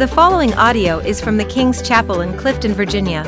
[0.00, 3.22] The following audio is from the King's Chapel in Clifton, Virginia.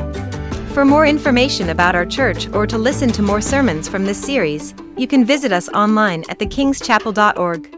[0.72, 4.72] For more information about our church or to listen to more sermons from this series,
[4.96, 7.76] you can visit us online at thekingschapel.org.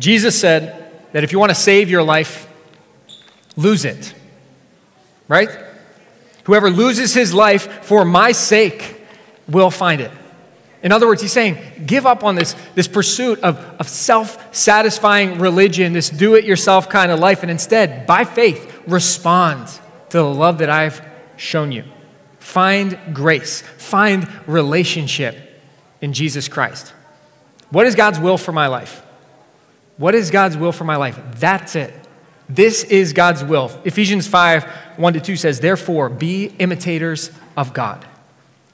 [0.00, 2.48] Jesus said that if you want to save your life,
[3.54, 4.12] lose it.
[5.28, 5.50] Right?
[6.42, 9.00] Whoever loses his life for my sake
[9.46, 10.10] will find it.
[10.82, 15.38] In other words, he's saying, give up on this, this pursuit of, of self satisfying
[15.38, 19.68] religion, this do it yourself kind of life, and instead, by faith, respond
[20.10, 21.00] to the love that I've
[21.36, 21.84] shown you.
[22.40, 25.36] Find grace, find relationship
[26.00, 26.92] in Jesus Christ.
[27.70, 29.06] What is God's will for my life?
[29.98, 31.18] What is God's will for my life?
[31.36, 31.94] That's it.
[32.48, 33.70] This is God's will.
[33.84, 34.64] Ephesians 5
[34.96, 38.04] 1 to 2 says, Therefore, be imitators of God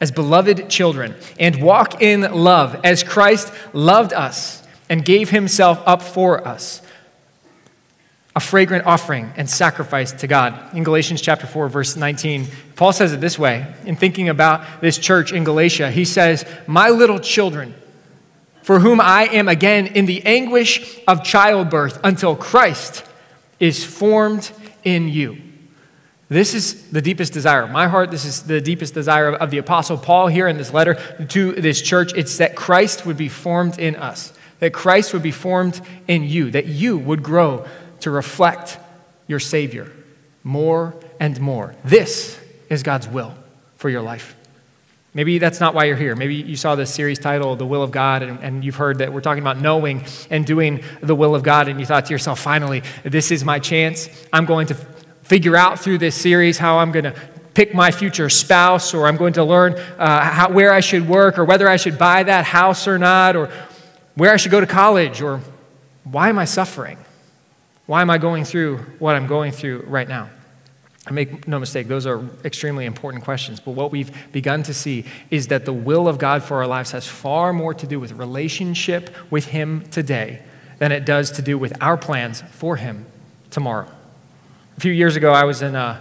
[0.00, 6.02] as beloved children and walk in love as Christ loved us and gave himself up
[6.02, 6.82] for us,
[8.36, 10.74] a fragrant offering and sacrifice to God.
[10.74, 14.98] In Galatians chapter 4 verse 19, Paul says it this way in thinking about this
[14.98, 15.90] church in Galatia.
[15.90, 17.74] He says, "My little children,
[18.62, 23.02] for whom I am again in the anguish of childbirth until Christ
[23.58, 24.52] is formed
[24.84, 25.38] in you."
[26.28, 28.10] This is the deepest desire of my heart.
[28.10, 30.94] This is the deepest desire of the Apostle Paul here in this letter
[31.28, 32.12] to this church.
[32.14, 36.50] It's that Christ would be formed in us, that Christ would be formed in you,
[36.50, 37.66] that you would grow
[38.00, 38.78] to reflect
[39.26, 39.90] your Savior
[40.44, 41.74] more and more.
[41.82, 43.34] This is God's will
[43.76, 44.34] for your life.
[45.14, 46.14] Maybe that's not why you're here.
[46.14, 49.12] Maybe you saw this series title, The Will of God, and, and, you've heard that
[49.12, 52.38] we're talking about knowing and doing the will of God, and you thought to yourself,
[52.38, 54.08] finally, this is my chance.
[54.32, 54.74] I'm going to
[55.28, 57.14] figure out through this series how I'm going to
[57.52, 61.38] pick my future spouse, or I'm going to learn uh, how, where I should work,
[61.38, 63.50] or whether I should buy that house or not, or
[64.14, 65.40] where I should go to college, or
[66.04, 66.98] why am I suffering?
[67.86, 70.30] Why am I going through what I'm going through right now?
[71.06, 73.60] I make no mistake, those are extremely important questions.
[73.60, 76.92] But what we've begun to see is that the will of God for our lives
[76.92, 80.42] has far more to do with relationship with Him today
[80.78, 83.06] than it does to do with our plans for Him
[83.50, 83.88] tomorrow.
[84.78, 86.00] A few years ago, I was in a,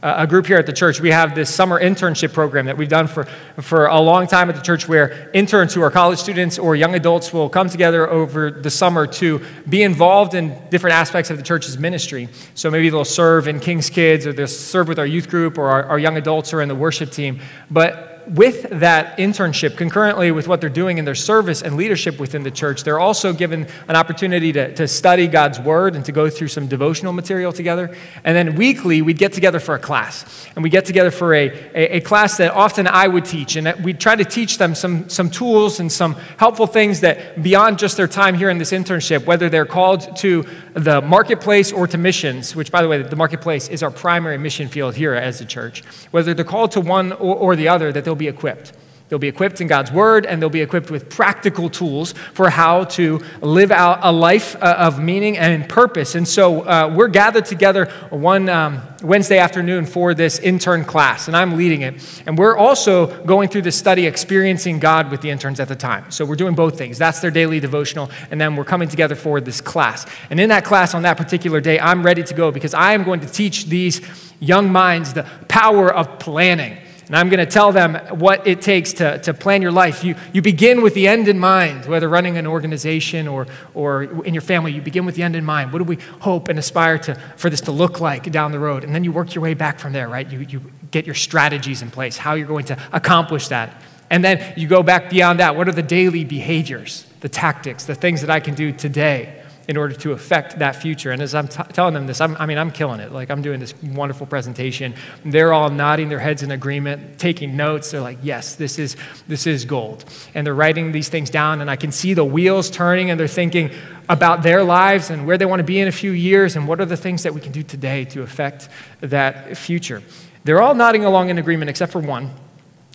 [0.00, 1.00] a group here at the church.
[1.00, 3.24] We have this summer internship program that we've done for,
[3.60, 6.94] for a long time at the church where interns who are college students or young
[6.94, 11.42] adults will come together over the summer to be involved in different aspects of the
[11.42, 12.28] church's ministry.
[12.54, 15.66] So maybe they'll serve in King's Kids or they'll serve with our youth group or
[15.66, 17.40] our, our young adults or in the worship team.
[17.72, 22.42] But with that internship, concurrently with what they're doing in their service and leadership within
[22.42, 26.30] the church, they're also given an opportunity to, to study God's Word and to go
[26.30, 27.94] through some devotional material together.
[28.24, 30.48] And then weekly, we'd get together for a class.
[30.54, 33.56] And we get together for a, a, a, class that often I would teach.
[33.56, 37.78] And we'd try to teach them some, some tools and some helpful things that beyond
[37.78, 40.44] just their time here in this internship, whether they're called to
[40.74, 44.68] the marketplace or to missions, which, by the way, the marketplace is our primary mission
[44.68, 48.04] field here as a church, whether they're called to one or, or the other, that
[48.04, 48.72] they'll be equipped.
[49.12, 52.84] They'll be equipped in God's word, and they'll be equipped with practical tools for how
[52.84, 56.14] to live out a life uh, of meaning and purpose.
[56.14, 61.36] And so uh, we're gathered together one um, Wednesday afternoon for this intern class, and
[61.36, 62.22] I'm leading it.
[62.24, 66.10] And we're also going through the study, experiencing God with the interns at the time.
[66.10, 66.96] So we're doing both things.
[66.96, 70.06] That's their daily devotional, and then we're coming together for this class.
[70.30, 73.04] And in that class on that particular day, I'm ready to go because I am
[73.04, 74.00] going to teach these
[74.40, 76.78] young minds the power of planning
[77.12, 80.02] and I'm going to tell them what it takes to, to plan your life.
[80.02, 84.32] You, you begin with the end in mind, whether running an organization or, or in
[84.32, 85.74] your family, you begin with the end in mind.
[85.74, 88.82] What do we hope and aspire to, for this to look like down the road?
[88.82, 90.26] And then you work your way back from there, right?
[90.26, 93.82] You, you get your strategies in place, how you're going to accomplish that.
[94.08, 95.54] And then you go back beyond that.
[95.54, 99.41] What are the daily behaviors, the tactics, the things that I can do today?
[99.68, 101.10] In order to affect that future.
[101.12, 103.12] And as I'm t- telling them this, I'm, i mean, I'm killing it.
[103.12, 104.94] Like, I'm doing this wonderful presentation.
[105.24, 107.90] They're all nodding their heads in agreement, taking notes.
[107.90, 108.96] They're like, yes, this is,
[109.28, 110.04] this is gold.
[110.34, 113.28] And they're writing these things down, and I can see the wheels turning, and they're
[113.28, 113.70] thinking
[114.08, 116.80] about their lives and where they want to be in a few years, and what
[116.80, 118.68] are the things that we can do today to affect
[119.00, 120.02] that future.
[120.44, 122.30] They're all nodding along in agreement, except for one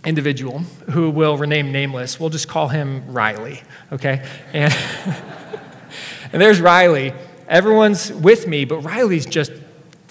[0.06, 0.60] individual
[0.92, 2.20] who will remain nameless.
[2.20, 3.62] We'll just call him Riley,
[3.92, 4.28] okay?
[4.54, 4.75] And.
[6.33, 7.13] And there's Riley.
[7.47, 9.51] Everyone's with me, but Riley's just,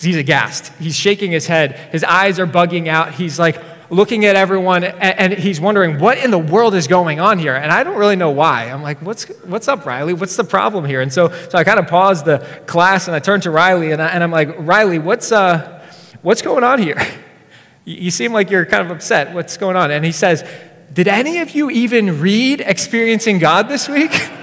[0.01, 0.73] he's aghast.
[0.79, 1.73] He's shaking his head.
[1.93, 3.15] His eyes are bugging out.
[3.15, 7.21] He's like looking at everyone and, and he's wondering, what in the world is going
[7.21, 7.55] on here?
[7.55, 8.65] And I don't really know why.
[8.65, 10.13] I'm like, what's, what's up, Riley?
[10.13, 11.01] What's the problem here?
[11.01, 14.03] And so, so I kind of paused the class and I turned to Riley and,
[14.03, 15.85] I, and I'm like, Riley, what's, uh,
[16.23, 16.97] what's going on here?
[17.89, 19.33] You seem like you're kind of upset.
[19.33, 19.93] What's going on?
[19.93, 20.45] And he says,
[20.93, 24.11] Did any of you even read Experiencing God this week?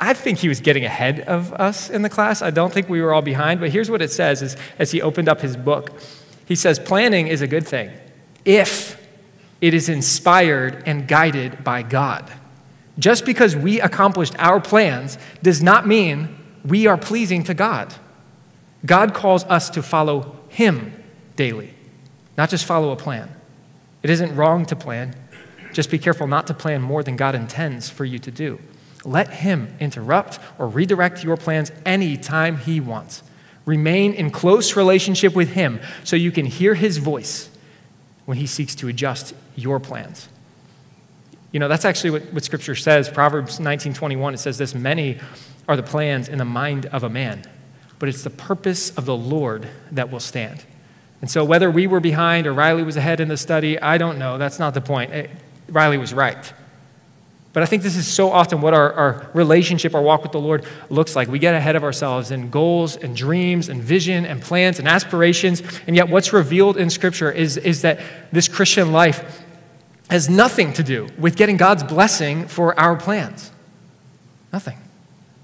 [0.00, 2.40] I think he was getting ahead of us in the class.
[2.40, 5.02] I don't think we were all behind, but here's what it says as, as he
[5.02, 6.00] opened up his book.
[6.46, 7.90] He says, Planning is a good thing
[8.44, 8.98] if
[9.60, 12.32] it is inspired and guided by God.
[12.98, 17.94] Just because we accomplished our plans does not mean we are pleasing to God.
[18.86, 20.94] God calls us to follow Him
[21.36, 21.74] daily,
[22.38, 23.34] not just follow a plan.
[24.02, 25.14] It isn't wrong to plan.
[25.74, 28.58] Just be careful not to plan more than God intends for you to do.
[29.04, 33.22] Let Him interrupt or redirect your plans anytime He wants.
[33.64, 37.50] Remain in close relationship with Him so you can hear His voice
[38.26, 40.28] when He seeks to adjust your plans.
[41.52, 43.08] You know, that's actually what, what Scripture says.
[43.08, 45.18] Proverbs 19:21, it says this: many
[45.68, 47.44] are the plans in the mind of a man,
[47.98, 50.64] but it's the purpose of the Lord that will stand.
[51.20, 54.18] And so, whether we were behind or Riley was ahead in the study, I don't
[54.18, 54.38] know.
[54.38, 55.12] That's not the point.
[55.12, 55.30] It,
[55.68, 56.52] Riley was right.
[57.52, 60.40] But I think this is so often what our, our relationship, our walk with the
[60.40, 61.26] Lord looks like.
[61.26, 65.60] We get ahead of ourselves in goals and dreams and vision and plans and aspirations.
[65.86, 68.00] And yet, what's revealed in Scripture is, is that
[68.30, 69.44] this Christian life
[70.10, 73.50] has nothing to do with getting God's blessing for our plans.
[74.52, 74.78] Nothing.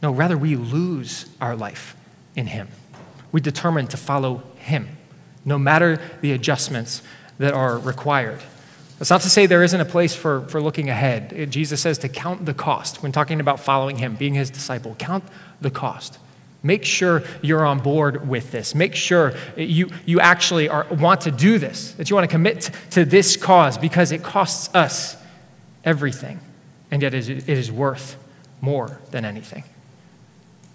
[0.03, 1.97] No, rather, we lose our life
[2.37, 2.69] in Him.
[3.33, 4.97] We determine to follow Him,
[5.45, 7.03] no matter the adjustments
[7.39, 8.43] that are required.
[8.99, 11.51] That's not to say there isn't a place for, for looking ahead.
[11.51, 14.97] Jesus says to count the cost when talking about following him, being his disciple.
[14.99, 15.25] Count
[15.61, 16.19] the cost.
[16.63, 18.75] Make sure you're on board with this.
[18.75, 22.71] Make sure you, you actually are, want to do this, that you want to commit
[22.91, 25.17] to this cause because it costs us
[25.85, 26.41] everything,
[26.91, 28.17] and yet it is worth
[28.61, 29.63] more than anything.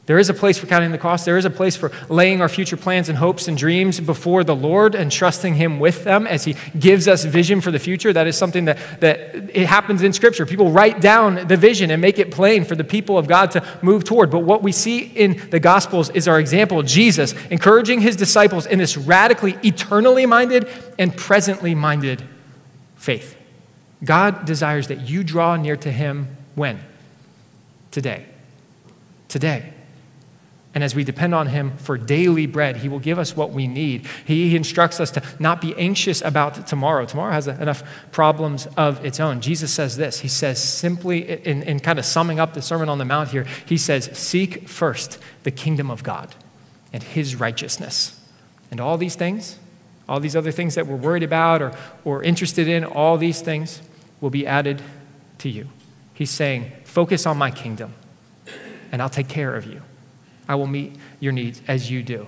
[0.07, 1.25] There is a place for counting the cost.
[1.25, 4.55] There is a place for laying our future plans and hopes and dreams before the
[4.55, 8.11] Lord and trusting Him with them as He gives us vision for the future.
[8.11, 10.47] That is something that, that it happens in Scripture.
[10.47, 13.63] People write down the vision and make it plain for the people of God to
[13.83, 14.31] move toward.
[14.31, 18.79] But what we see in the Gospels is our example, Jesus, encouraging His disciples in
[18.79, 20.67] this radically eternally minded
[20.97, 22.23] and presently minded
[22.95, 23.37] faith.
[24.03, 26.79] God desires that you draw near to Him when?
[27.91, 28.25] Today.
[29.27, 29.73] Today.
[30.73, 33.67] And as we depend on Him for daily bread, He will give us what we
[33.67, 34.07] need.
[34.25, 37.05] He instructs us to not be anxious about tomorrow.
[37.05, 39.41] Tomorrow has enough problems of its own.
[39.41, 42.99] Jesus says this He says, simply, in, in kind of summing up the Sermon on
[42.99, 46.35] the Mount here, He says, Seek first the kingdom of God
[46.93, 48.17] and His righteousness.
[48.69, 49.59] And all these things,
[50.07, 51.73] all these other things that we're worried about or,
[52.05, 53.81] or interested in, all these things
[54.21, 54.81] will be added
[55.39, 55.67] to you.
[56.13, 57.93] He's saying, Focus on my kingdom,
[58.93, 59.81] and I'll take care of you.
[60.51, 62.27] I will meet your needs as you do.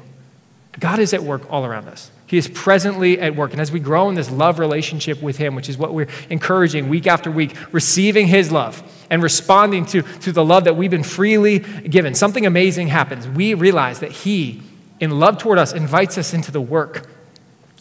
[0.80, 2.10] God is at work all around us.
[2.26, 3.52] He is presently at work.
[3.52, 6.88] And as we grow in this love relationship with Him, which is what we're encouraging
[6.88, 11.04] week after week, receiving His love and responding to, to the love that we've been
[11.04, 13.28] freely given, something amazing happens.
[13.28, 14.64] We realize that He,
[15.02, 17.10] in love toward us, invites us into the work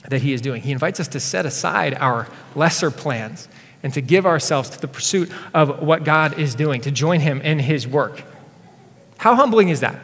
[0.09, 0.63] that He is doing.
[0.63, 3.47] He invites us to set aside our lesser plans
[3.85, 7.41] and to give ourselves to the pursuit of what God is doing, to join Him
[7.43, 8.25] in His work.
[9.19, 10.01] How humbling is that?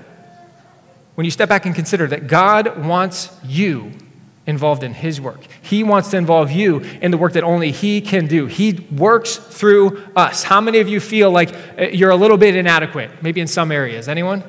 [1.19, 3.91] When you step back and consider that God wants you
[4.47, 5.41] involved in His work.
[5.61, 8.47] He wants to involve you in the work that only He can do.
[8.47, 10.45] He works through us.
[10.45, 13.73] How many of you feel like uh, you're a little bit inadequate, maybe in some
[13.73, 14.07] areas?
[14.07, 14.45] Anyone?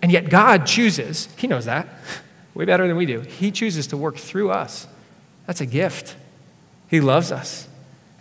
[0.00, 1.88] And yet God chooses, He knows that
[2.54, 3.22] way better than we do.
[3.22, 4.86] He chooses to work through us.
[5.48, 6.14] That's a gift.
[6.86, 7.66] He loves us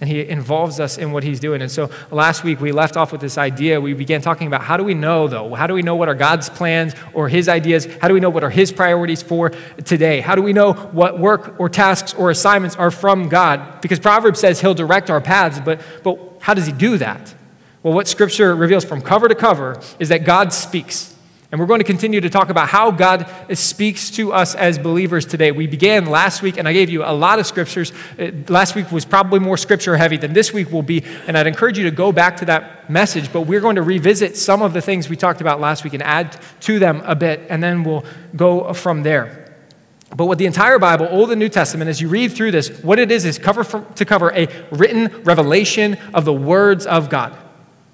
[0.01, 1.62] and he involves us in what he's doing.
[1.62, 3.82] And so last week we left off with this idea.
[3.82, 5.53] We began talking about how do we know, though?
[5.53, 7.86] How do we know what are God's plans or his ideas?
[8.01, 9.50] How do we know what are his priorities for
[9.84, 10.22] today?
[10.22, 13.82] How do we know what work or tasks or assignments are from God?
[13.82, 17.36] Because Proverbs says he'll direct our paths, but, but how does he do that?
[17.84, 21.15] Well, what scripture reveals from cover to cover is that God speaks.
[21.51, 25.25] And we're going to continue to talk about how God speaks to us as believers
[25.25, 25.51] today.
[25.51, 27.91] We began last week, and I gave you a lot of scriptures.
[28.20, 31.48] Uh, last week was probably more scripture heavy than this week will be, and I'd
[31.48, 33.34] encourage you to go back to that message.
[33.34, 36.03] But we're going to revisit some of the things we talked about last week and
[36.03, 39.56] add to them a bit, and then we'll go from there.
[40.15, 43.00] But what the entire Bible, Old and New Testament, as you read through this, what
[43.00, 43.63] it is is cover
[43.96, 47.36] to cover a written revelation of the words of God.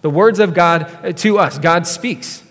[0.01, 1.57] The words of God to us.
[1.57, 2.44] God speaks.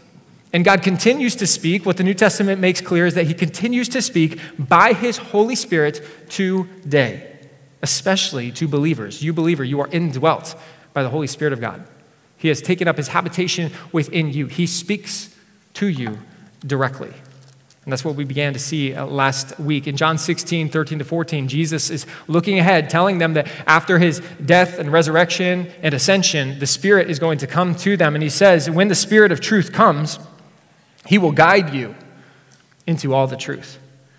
[0.54, 1.84] And God continues to speak.
[1.84, 5.56] What the New Testament makes clear is that He continues to speak by His Holy
[5.56, 7.40] Spirit today,
[7.82, 9.20] especially to believers.
[9.20, 10.54] You, believer, you are indwelt
[10.92, 11.84] by the Holy Spirit of God.
[12.36, 15.34] He has taken up His habitation within you, He speaks
[15.74, 16.20] to you
[16.64, 17.12] directly.
[17.82, 19.88] And that's what we began to see uh, last week.
[19.88, 24.20] In John 16, 13 to 14, Jesus is looking ahead, telling them that after his
[24.42, 28.14] death and resurrection and ascension, the Spirit is going to come to them.
[28.14, 30.18] And he says, When the Spirit of truth comes,
[31.06, 31.94] he will guide you
[32.86, 33.78] into all the truth.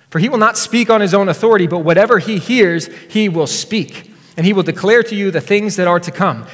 [0.10, 3.48] For he will not speak on his own authority, but whatever he hears, he will
[3.48, 4.12] speak.
[4.38, 6.46] And he will declare to you the things that are to come.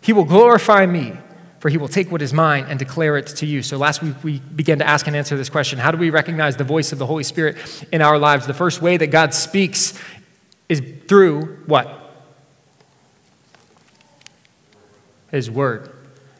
[0.00, 1.16] He will glorify me
[1.60, 3.62] for he will take what is mine and declare it to you.
[3.62, 6.56] So last week we began to ask and answer this question How do we recognize
[6.56, 7.56] the voice of the Holy Spirit
[7.90, 8.46] in our lives?
[8.46, 9.98] The first way that God speaks
[10.68, 11.94] is through what?
[15.30, 15.90] His word.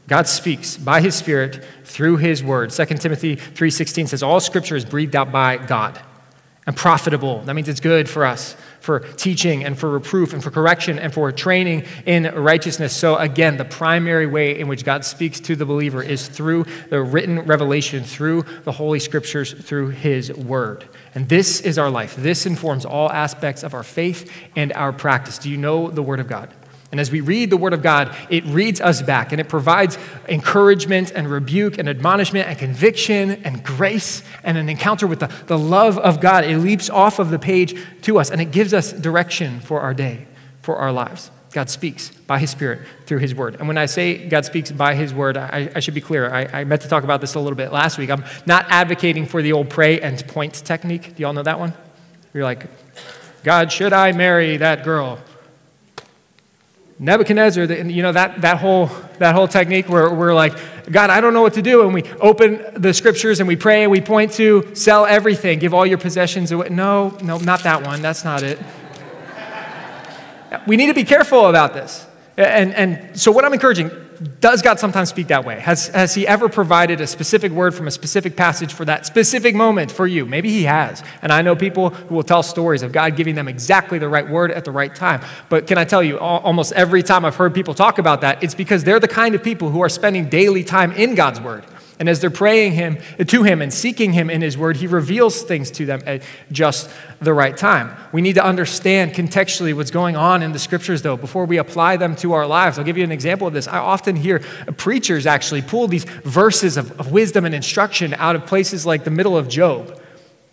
[0.08, 2.72] God speaks by his spirit through his word.
[2.72, 6.00] 2 Timothy 3:16 says all scripture is breathed out by God
[6.66, 7.42] and profitable.
[7.42, 11.12] That means it's good for us for teaching and for reproof and for correction and
[11.12, 12.94] for training in righteousness.
[12.96, 17.02] So, again, the primary way in which God speaks to the believer is through the
[17.02, 20.84] written revelation, through the Holy Scriptures, through His Word.
[21.14, 22.16] And this is our life.
[22.16, 25.38] This informs all aspects of our faith and our practice.
[25.38, 26.50] Do you know the Word of God?
[26.90, 29.99] And as we read the Word of God, it reads us back and it provides
[30.26, 35.59] encouragement and rebuke and admonishment and conviction and grace and an encounter with the, the
[35.59, 36.45] love of God.
[36.45, 39.92] It leaps off of the page to us and it gives us direction for our
[39.92, 40.26] day,
[40.62, 41.30] for our lives.
[41.52, 43.57] God speaks by His Spirit through His Word.
[43.57, 46.30] And when I say God speaks by His Word, I, I should be clear.
[46.30, 48.11] I, I, meant to talk about this a little bit last week.
[48.11, 51.16] I'm not advocating for the old pray and point technique.
[51.16, 51.73] Do y'all know that one?
[52.35, 52.66] You're like,
[53.45, 55.18] God, should I marry that girl?
[57.00, 60.52] Nebuchadnezzar, you know, that, that, whole, that whole technique where we're like,
[60.90, 61.82] God, I don't know what to do.
[61.82, 65.72] And we open the scriptures and we pray and we point to sell everything, give
[65.72, 66.70] all your possessions away.
[66.70, 68.02] No, no, not that one.
[68.02, 68.58] That's not it.
[70.66, 72.07] we need to be careful about this.
[72.38, 73.90] And, and so, what I'm encouraging,
[74.38, 75.59] does God sometimes speak that way?
[75.59, 79.57] Has, has He ever provided a specific word from a specific passage for that specific
[79.57, 80.25] moment for you?
[80.25, 81.02] Maybe He has.
[81.21, 84.28] And I know people who will tell stories of God giving them exactly the right
[84.28, 85.21] word at the right time.
[85.49, 88.54] But can I tell you, almost every time I've heard people talk about that, it's
[88.54, 91.64] because they're the kind of people who are spending daily time in God's word.
[91.98, 95.42] And as they're praying him to him and seeking him in his word, he reveals
[95.42, 96.88] things to them at just
[97.20, 97.96] the right time.
[98.12, 101.96] We need to understand contextually what's going on in the scriptures, though, before we apply
[101.96, 102.78] them to our lives.
[102.78, 103.66] I'll give you an example of this.
[103.66, 104.38] I often hear
[104.76, 109.10] preachers actually pull these verses of, of wisdom and instruction out of places like the
[109.10, 110.00] middle of Job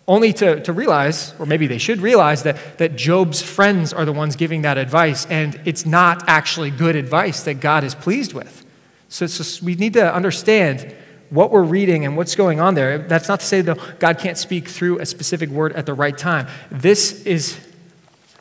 [0.08, 4.12] only to, to realize, or maybe they should realize, that, that Job's friends are the
[4.12, 8.64] ones giving that advice, and it's not actually good advice that God is pleased with.
[9.08, 10.94] So, so we need to understand
[11.30, 12.98] what we're reading and what's going on there.
[12.98, 16.16] That's not to say, though, God can't speak through a specific word at the right
[16.16, 16.46] time.
[16.70, 17.58] This is,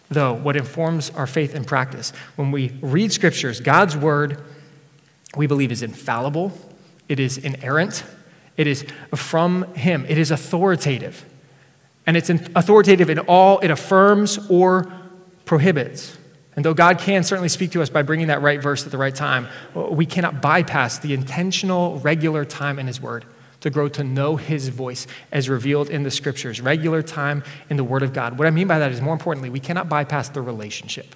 [0.10, 2.12] though, what informs our faith and practice.
[2.36, 4.42] When we read scriptures, God's word,
[5.36, 6.52] we believe, is infallible,
[7.10, 8.04] it is inerrant,
[8.58, 11.26] it is from Him, it is authoritative.
[12.08, 14.92] And it's authoritative in all it affirms or
[15.46, 16.18] prohibits.
[16.56, 18.98] And though God can certainly speak to us by bringing that right verse at the
[18.98, 23.26] right time, we cannot bypass the intentional, regular time in His Word
[23.60, 27.84] to grow to know His voice as revealed in the Scriptures, regular time in the
[27.84, 28.38] Word of God.
[28.38, 31.16] What I mean by that is, more importantly, we cannot bypass the relationship.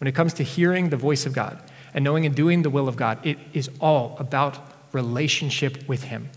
[0.00, 1.62] When it comes to hearing the voice of God
[1.94, 4.58] and knowing and doing the will of God, it is all about
[4.92, 6.28] relationship with Him,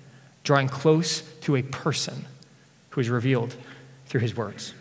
[0.44, 2.26] drawing close to a person
[2.92, 3.56] who is revealed
[4.06, 4.74] through His words.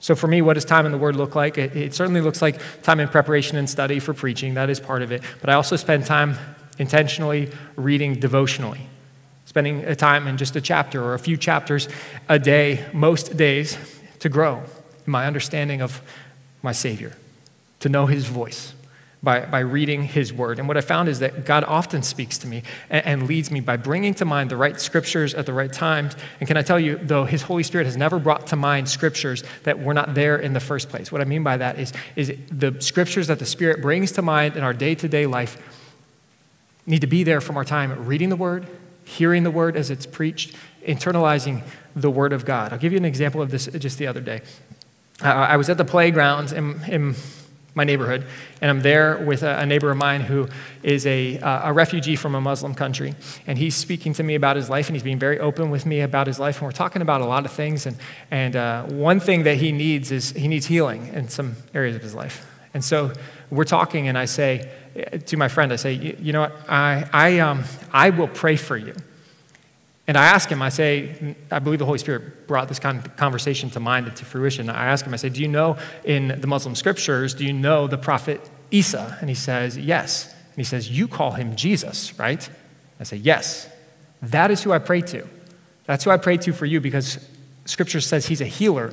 [0.00, 1.58] So, for me, what does time in the Word look like?
[1.58, 4.54] It, it, certainly looks like time in preparation and study for preaching.
[4.54, 5.22] That is part of it.
[5.40, 6.36] But I also spend time
[6.78, 8.80] intentionally reading devotionally,
[9.44, 11.86] spending a time in just a chapter or a few chapters
[12.30, 13.76] a day, most days,
[14.20, 14.62] to grow
[15.06, 16.00] in my understanding of
[16.62, 17.14] my Savior,
[17.80, 18.72] to know His voice
[19.22, 20.58] by, by reading his word.
[20.58, 23.60] And what I found is that God often speaks to me and, and, leads me
[23.60, 26.16] by bringing to mind the right scriptures at the right times.
[26.40, 29.44] And can I tell you, though, his Holy Spirit has never brought to mind scriptures
[29.64, 31.12] that were not there in the first place.
[31.12, 34.56] What I mean by that is, is the scriptures that the Spirit brings to mind
[34.56, 35.58] in our day to day life
[36.86, 38.66] need to be there from our time reading the word,
[39.04, 41.62] hearing the word as it's preached, internalizing
[41.94, 42.72] the word of God.
[42.72, 44.40] I'll give you an example of this just the other day.
[45.22, 47.14] Uh, I was at the playground in, in
[47.74, 48.26] my neighborhood,
[48.60, 50.48] and I'm there with a, neighbor of mine who
[50.82, 53.14] is a, uh, a refugee from a Muslim country.
[53.46, 56.00] And he's speaking to me about his life, and he's being very open with me
[56.00, 56.56] about his life.
[56.56, 57.86] And we're talking about a lot of things.
[57.86, 57.96] And,
[58.30, 62.02] and uh, one thing that he needs is he needs healing in some areas of
[62.02, 62.46] his life.
[62.74, 63.12] And so
[63.50, 64.70] we're talking, and I say
[65.26, 68.76] to my friend, I say, you know what, I, I, um, I will pray for
[68.76, 68.94] you.
[70.10, 73.16] And I ask him, I say, I believe the Holy Spirit brought this kind of
[73.16, 74.68] conversation to mind and to fruition.
[74.68, 77.86] I ask him, I say, Do you know in the Muslim scriptures, do you know
[77.86, 78.40] the prophet
[78.72, 79.16] Isa?
[79.20, 80.26] And he says, Yes.
[80.26, 82.50] And he says, You call him Jesus, right?
[82.98, 83.68] I say, Yes.
[84.20, 85.28] That is who I pray to.
[85.84, 87.24] That's who I pray to for you because
[87.64, 88.92] Scripture says he's a healer,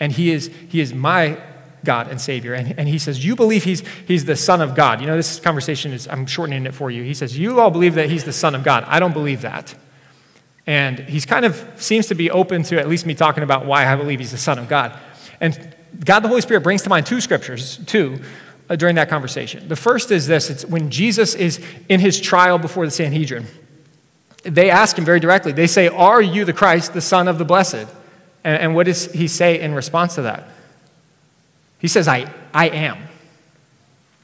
[0.00, 1.36] and he is, he is my
[1.84, 2.54] God and Savior.
[2.54, 5.02] And, and he says, You believe he's, he's the Son of God.
[5.02, 7.02] You know, this conversation is, I'm shortening it for you.
[7.02, 8.84] He says, You all believe that he's the Son of God.
[8.86, 9.74] I don't believe that.
[10.66, 13.90] And he's kind of seems to be open to at least me talking about why
[13.90, 14.98] I believe he's the Son of God.
[15.40, 15.74] And
[16.04, 18.20] God the Holy Spirit brings to mind two scriptures, two,
[18.68, 19.66] uh, during that conversation.
[19.68, 23.46] The first is this it's when Jesus is in his trial before the Sanhedrin.
[24.42, 27.44] They ask him very directly, they say, Are you the Christ, the Son of the
[27.44, 27.86] Blessed?
[28.44, 30.48] And, and what does he say in response to that?
[31.78, 33.09] He says, I, I am.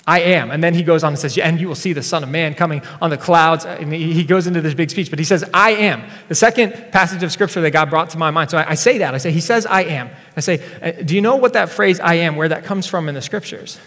[0.06, 0.52] I am.
[0.52, 2.54] And then he goes on and says, And you will see the Son of Man
[2.54, 3.64] coming on the clouds.
[3.64, 6.04] And he goes into this big speech, but he says, I am.
[6.28, 8.50] The second passage of scripture that God brought to my mind.
[8.50, 9.14] So I, I say that.
[9.14, 10.10] I say, He says, I am.
[10.36, 13.08] I say, uh, Do you know what that phrase, I am, where that comes from
[13.08, 13.80] in the scriptures?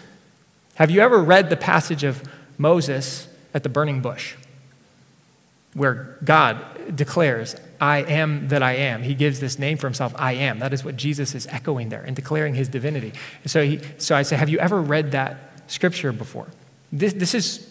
[0.74, 2.22] Have you ever read the passage of
[2.58, 4.34] Moses at the burning bush?
[5.72, 9.02] Where God declares, I am that I am.
[9.02, 10.58] He gives this name for himself, I am.
[10.58, 13.14] That is what Jesus is echoing there and declaring his divinity.
[13.46, 16.48] so, he, so I say, Have you ever read that scripture before.
[16.92, 17.68] This, this is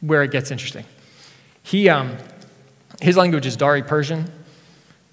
[0.00, 0.84] where it gets interesting.
[1.62, 2.16] He, um,
[3.00, 4.30] his language is Dari Persian.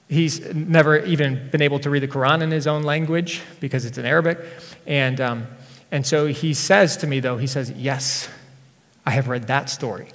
[0.09, 3.97] He's never even been able to read the Quran in his own language because it's
[3.97, 4.39] in Arabic.
[4.86, 5.47] And, um,
[5.91, 8.29] and so he says to me, though, he says, Yes,
[9.05, 10.09] I have read that story.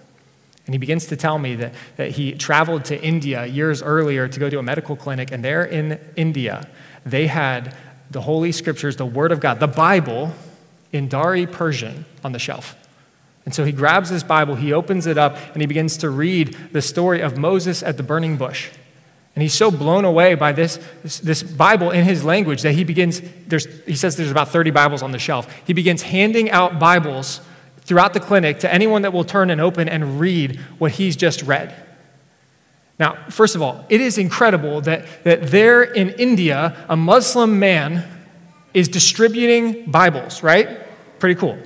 [0.66, 4.40] And he begins to tell me that, that he traveled to India years earlier to
[4.40, 6.68] go to a medical clinic, and there in India,
[7.04, 7.74] they had
[8.10, 10.32] the Holy Scriptures, the Word of God, the Bible,
[10.92, 12.76] in Dari Persian on the shelf.
[13.44, 16.56] And so he grabs this Bible, he opens it up, and he begins to read
[16.72, 18.70] the story of Moses at the burning bush.
[19.34, 22.84] And he's so blown away by this, this, this, Bible in his language that he
[22.84, 25.52] begins, there's, he says there's about 30 Bibles on the shelf.
[25.66, 27.40] He begins handing out Bibles
[27.80, 31.42] throughout the clinic to anyone that will turn and open and read what he's just
[31.42, 31.74] read.
[32.98, 38.04] Now, first of all, it is incredible that, that there in India, a Muslim man
[38.74, 40.68] is distributing Bibles, right?
[41.18, 41.58] Pretty cool.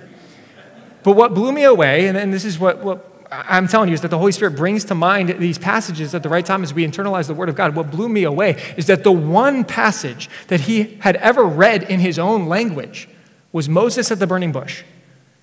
[1.02, 4.00] But what blew me away, and, and this is what, what I'm telling you, is
[4.00, 6.86] that the Holy Spirit brings to mind these passages at the right time as we
[6.86, 7.76] internalize the Word of God.
[7.76, 12.00] What blew me away is that the one passage that he had ever read in
[12.00, 13.08] his own language
[13.52, 14.82] was Moses at the burning bush.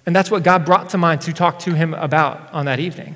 [0.05, 3.15] And that's what God brought to mind to talk to him about on that evening.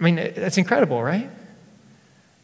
[0.00, 1.30] I mean, that's incredible, right?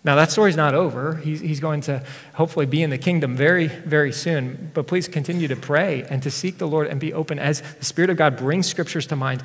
[0.07, 1.17] Now, that story's not over.
[1.17, 2.01] He's, he's going to
[2.35, 4.71] hopefully be in the kingdom very, very soon.
[4.73, 7.85] But please continue to pray and to seek the Lord and be open as the
[7.85, 9.43] Spirit of God brings scriptures to mind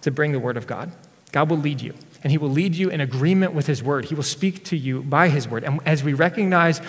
[0.00, 0.90] to bring the word of God.
[1.30, 1.94] God will lead you,
[2.24, 4.06] and He will lead you in agreement with His word.
[4.06, 5.62] He will speak to you by His word.
[5.62, 6.80] And as we recognize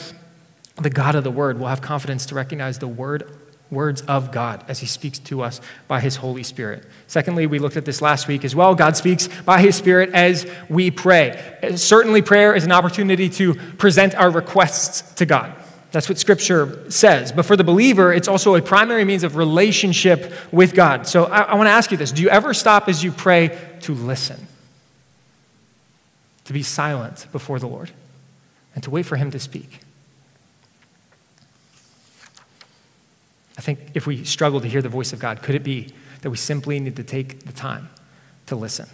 [0.82, 3.32] the God of the word, we'll have confidence to recognize the word
[3.70, 6.84] words of God as he speaks to us by his Holy Spirit.
[7.08, 8.76] Secondly, we looked at this last week as well.
[8.76, 11.58] God speaks by his Spirit as we pray.
[11.76, 15.54] Certainly, prayer is an opportunity to present our requests to God.
[15.92, 17.32] That's what Scripture says.
[17.32, 21.08] But for the believer, it's also a primary means of relationship with God.
[21.08, 23.58] So I, I want to ask you this Do you ever stop as you pray
[23.82, 24.48] to listen?
[26.46, 27.92] To be silent before the Lord
[28.76, 29.80] and to wait for him to speak?
[33.58, 36.30] I think if we struggle to hear the voice of God, could it be that
[36.30, 37.90] we simply need to take the time
[38.46, 38.88] to listen?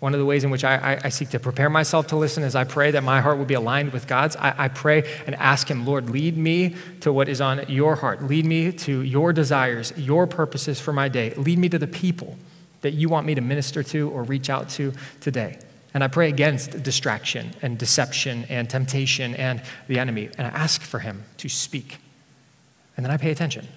[0.00, 2.42] One of the ways in which I, I, I, seek to prepare myself to listen
[2.42, 4.34] is I pray that my heart will be aligned with God's.
[4.34, 8.22] I, I pray and ask Him, Lord, lead me to what is on your heart.
[8.22, 11.34] Lead me to your desires, your purposes for my day.
[11.34, 12.38] Lead me to the people
[12.80, 15.58] that you want me to minister to or reach out to today.
[15.92, 20.30] And I pray against distraction and deception and temptation and the enemy.
[20.38, 21.98] And I ask for Him to speak.
[22.96, 23.68] And then I pay attention.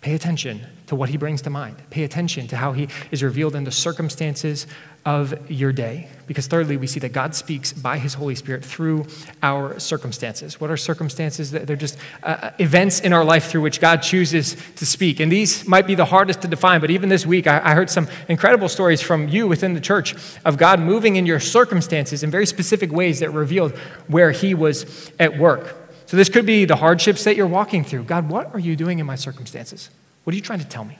[0.00, 1.76] Pay attention to what he brings to mind.
[1.90, 4.66] Pay attention to how he is revealed in the circumstances
[5.04, 6.08] of your day.
[6.26, 9.06] Because, thirdly, we see that God speaks by his Holy Spirit through
[9.42, 10.60] our circumstances.
[10.60, 11.50] What are circumstances?
[11.50, 15.18] They're just uh, uh, events in our life through which God chooses to speak.
[15.18, 17.90] And these might be the hardest to define, but even this week, I, I heard
[17.90, 22.30] some incredible stories from you within the church of God moving in your circumstances in
[22.30, 23.72] very specific ways that revealed
[24.06, 25.87] where he was at work.
[26.08, 28.04] So, this could be the hardships that you're walking through.
[28.04, 29.90] God, what are you doing in my circumstances?
[30.24, 30.96] What are you trying to tell me?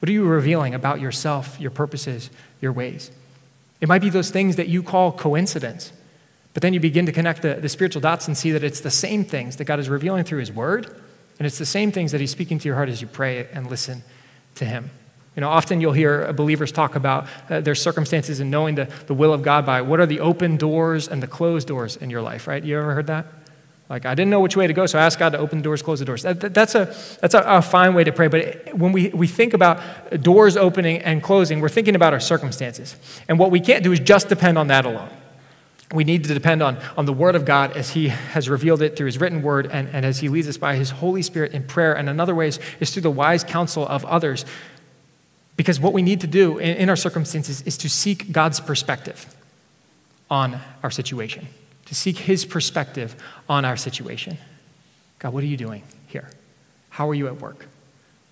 [0.00, 2.28] What are you revealing about yourself, your purposes,
[2.60, 3.10] your ways?
[3.80, 5.94] It might be those things that you call coincidence,
[6.52, 8.90] but then you begin to connect the, the spiritual dots and see that it's the
[8.90, 10.94] same things that God is revealing through His Word,
[11.38, 13.70] and it's the same things that He's speaking to your heart as you pray and
[13.70, 14.02] listen
[14.56, 14.90] to Him.
[15.36, 19.14] You know, often you'll hear believers talk about uh, their circumstances and knowing the, the
[19.14, 22.20] will of God by what are the open doors and the closed doors in your
[22.20, 22.62] life, right?
[22.62, 23.26] You ever heard that?
[23.88, 25.64] Like, I didn't know which way to go, so I asked God to open the
[25.64, 26.22] doors, close the doors.
[26.22, 26.86] That, that, that's a,
[27.20, 28.28] that's a, a, fine way to pray.
[28.28, 29.78] But it, when we, we think about
[30.22, 32.96] doors opening and closing, we're thinking about our circumstances.
[33.28, 35.10] And what we can't do is just depend on that alone.
[35.92, 38.96] We need to depend on, on the Word of God as He has revealed it
[38.96, 41.64] through His written Word and, and as He leads us by His Holy Spirit in
[41.64, 41.94] prayer.
[41.94, 44.46] And another way is, is through the wise counsel of others.
[45.56, 49.34] Because what we need to do in, in our circumstances is to seek God's perspective
[50.30, 51.46] on our situation,
[51.86, 53.16] to seek His perspective
[53.48, 54.38] on our situation.
[55.18, 56.30] God, what are you doing here?
[56.90, 57.66] How are you at work?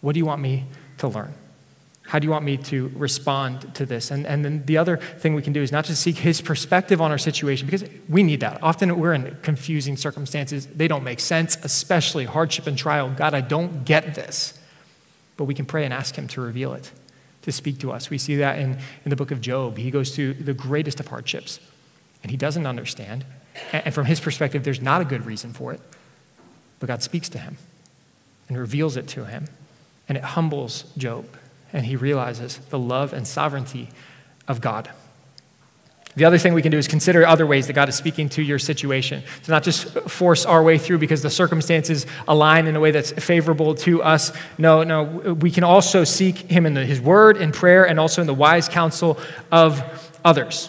[0.00, 0.64] What do you want me
[0.98, 1.34] to learn?
[2.04, 4.10] How do you want me to respond to this?
[4.10, 7.00] And, and then the other thing we can do is not just seek his perspective
[7.00, 8.62] on our situation, because we need that.
[8.62, 10.66] Often we're in confusing circumstances.
[10.66, 13.10] They don't make sense, especially hardship and trial.
[13.16, 14.58] God, I don't get this.
[15.36, 16.90] But we can pray and ask him to reveal it,
[17.42, 18.10] to speak to us.
[18.10, 19.78] We see that in, in the book of Job.
[19.78, 21.60] He goes through the greatest of hardships,
[22.22, 23.24] and he doesn't understand.
[23.72, 25.80] And from his perspective, there's not a good reason for it.
[26.80, 27.58] But God speaks to him
[28.48, 29.46] and reveals it to him,
[30.08, 31.26] and it humbles Job
[31.72, 33.88] and he realizes the love and sovereignty
[34.46, 34.90] of God.
[36.14, 38.42] The other thing we can do is consider other ways that God is speaking to
[38.42, 39.22] your situation.
[39.44, 43.12] To not just force our way through because the circumstances align in a way that's
[43.12, 44.30] favorable to us.
[44.58, 48.20] No, no, we can also seek Him in the, His Word, in prayer, and also
[48.20, 49.18] in the wise counsel
[49.50, 49.82] of
[50.22, 50.68] others.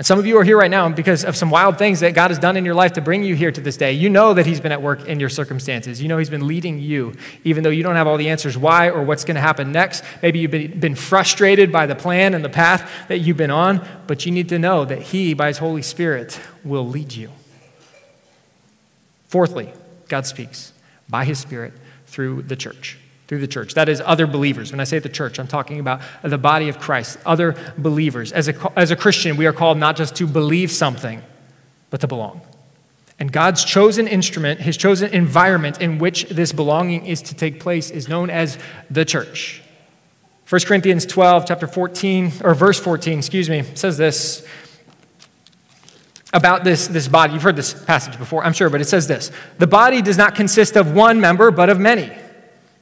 [0.00, 2.30] And some of you are here right now because of some wild things that God
[2.30, 3.92] has done in your life to bring you here to this day.
[3.92, 6.00] You know that He's been at work in your circumstances.
[6.00, 7.12] You know He's been leading you,
[7.44, 10.02] even though you don't have all the answers why or what's going to happen next.
[10.22, 14.24] Maybe you've been, frustrated by the plan and the path that you've been on, but
[14.24, 17.28] you need to know that He, by His Holy Spirit, will lead you.
[19.26, 19.70] Fourthly,
[20.08, 20.72] God speaks
[21.10, 21.74] by His Spirit
[22.06, 22.96] through the church
[23.30, 23.74] through the church.
[23.74, 24.72] That is, other believers.
[24.72, 28.32] When I say the church, I'm talking about the body of Christ, other believers.
[28.32, 31.22] As a, as a Christian, we are called not just to believe something,
[31.90, 32.40] but to belong.
[33.20, 37.92] And God's chosen instrument, his chosen environment in which this belonging is to take place,
[37.92, 38.58] is known as
[38.90, 39.62] the church.
[40.48, 44.44] 1 Corinthians 12, chapter 14, or verse 14, excuse me, says this
[46.32, 47.34] about this, this body.
[47.34, 50.34] You've heard this passage before, I'm sure, but it says this The body does not
[50.34, 52.10] consist of one member, but of many.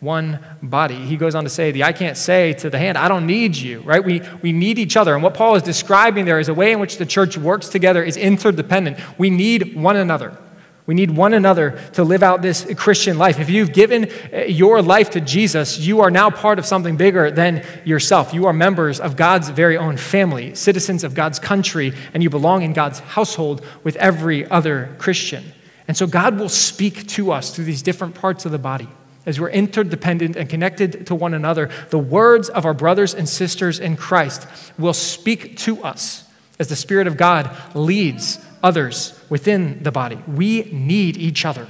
[0.00, 0.94] one body.
[0.94, 3.56] He goes on to say, the eye can't say to the hand, I don't need
[3.56, 4.04] you, right?
[4.04, 5.14] We, we need each other.
[5.14, 8.02] And what Paul is describing there is a way in which the church works together
[8.02, 8.98] is interdependent.
[9.18, 10.38] We need one another.
[10.86, 13.38] We need one another to live out this Christian life.
[13.38, 17.30] If you've given uh, your life to Jesus, you are now part of something bigger
[17.30, 18.32] than yourself.
[18.32, 22.62] You are members of God's very own family, citizens of God's country, and you belong
[22.62, 25.44] in God's household with every other Christian.
[25.88, 28.88] And so God will speak to us through these different parts of the body
[29.28, 33.78] as we're interdependent and connected to one another, the words of our brothers and sisters
[33.78, 36.24] in Christ will speak to us
[36.58, 40.16] as the Spirit of God leads others within the body.
[40.26, 41.68] We need each other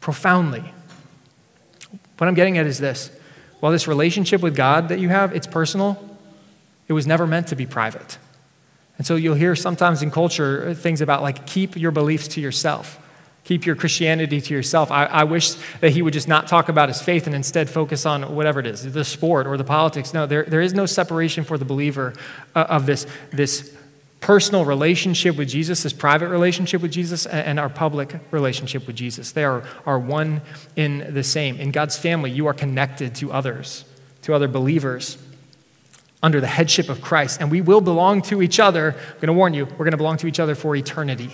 [0.00, 0.64] profoundly.
[2.18, 3.12] What I'm getting at is this
[3.60, 6.18] while this relationship with God that you have, it's personal,
[6.88, 8.18] it was never meant to be private.
[8.98, 12.98] And so you'll hear sometimes in culture things about like keep your beliefs to yourself.
[13.46, 14.90] Keep your Christianity to yourself.
[14.90, 18.04] I, I, wish that he would just not talk about his faith and instead focus
[18.04, 20.12] on whatever it is, the sport or the politics.
[20.12, 22.12] No, there, there is no separation for the believer
[22.56, 23.72] uh, of this, this
[24.18, 29.30] personal relationship with Jesus, this private relationship with Jesus, and our public relationship with Jesus.
[29.30, 30.40] They are, are one
[30.74, 31.60] in the same.
[31.60, 33.84] In God's family, you are connected to others,
[34.22, 35.18] to other believers
[36.20, 37.40] under the headship of Christ.
[37.40, 38.96] And we will belong to each other.
[38.98, 41.30] I'm going to warn you, we're going to belong to each other for eternity.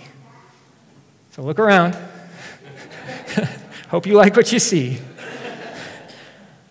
[1.33, 1.97] So look around.
[3.89, 4.99] Hope you like what you see.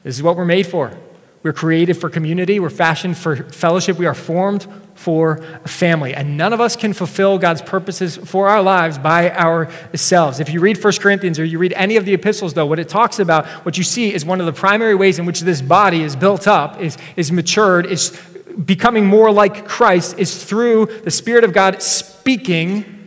[0.04, 0.96] This is what we're made for.
[1.42, 6.14] We're created for community, we're fashioned for fellowship, we are formed for a family.
[6.14, 10.40] And none of us can fulfill God's purposes for our lives by ourselves.
[10.40, 12.88] If you read 1 Corinthians or you read any of the epistles, though, what it
[12.88, 16.04] talks about, what you see is one of the primary ways in which this body
[16.04, 18.16] is built up, is, is matured, is
[18.64, 23.01] becoming more like Christ, is through the Spirit of God speaking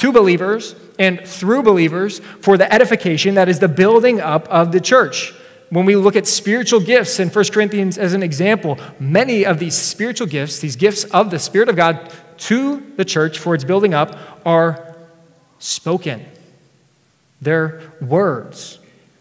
[0.00, 4.80] to believers and through believers for the edification that is the building up of the
[4.80, 5.34] church.
[5.68, 9.76] When we look at spiritual gifts in 1 Corinthians as an example, many of these
[9.76, 13.92] spiritual gifts, these gifts of the Spirit of God to the church for its building
[13.92, 14.96] up, are
[15.58, 16.24] spoken.
[17.42, 18.79] They're words.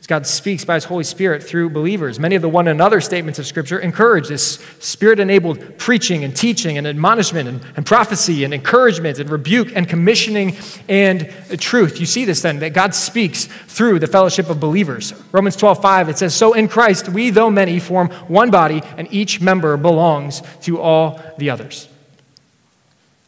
[0.10, 2.20] God speaks by his Holy Spirit through believers.
[2.20, 6.80] Many of the one another statements of Scripture encourage this spirit enabled preaching and teaching
[6.80, 12.00] and admonishment and, and, prophecy and encouragement and rebuke and commissioning and truth.
[12.00, 15.14] You see this then, that God speaks through the fellowship of believers.
[15.32, 19.08] Romans 12, 5, it says, So in Christ, we, though many, form one body, and
[19.14, 21.88] each member belongs to all the others.